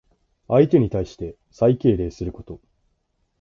[0.47, 2.59] 相手に対して最敬礼すること。